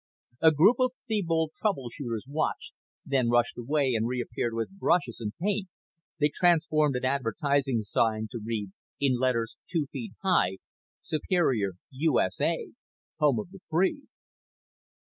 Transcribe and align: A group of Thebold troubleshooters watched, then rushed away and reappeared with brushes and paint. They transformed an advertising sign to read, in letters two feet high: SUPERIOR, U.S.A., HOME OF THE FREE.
A 0.41 0.49
group 0.51 0.77
of 0.79 0.93
Thebold 1.07 1.51
troubleshooters 1.63 2.25
watched, 2.27 2.73
then 3.05 3.29
rushed 3.29 3.55
away 3.55 3.93
and 3.93 4.07
reappeared 4.07 4.55
with 4.55 4.79
brushes 4.79 5.19
and 5.19 5.31
paint. 5.39 5.67
They 6.19 6.31
transformed 6.33 6.95
an 6.95 7.05
advertising 7.05 7.83
sign 7.83 8.27
to 8.31 8.41
read, 8.43 8.71
in 8.99 9.19
letters 9.19 9.57
two 9.69 9.85
feet 9.91 10.13
high: 10.23 10.57
SUPERIOR, 11.03 11.73
U.S.A., 11.91 12.71
HOME 13.19 13.37
OF 13.41 13.51
THE 13.51 13.59
FREE. 13.69 14.07